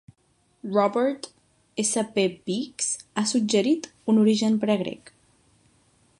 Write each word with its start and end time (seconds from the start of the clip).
Robert 0.63 1.27
S. 1.77 1.95
P. 2.15 2.41
Beekes 2.47 2.89
ha 3.21 3.27
suggerit 3.33 3.91
un 4.07 4.25
origen 4.25 4.61
pregrec. 4.67 5.15